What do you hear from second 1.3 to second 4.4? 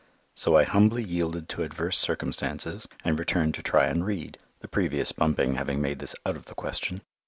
to adverse circumstances and returned to try and read,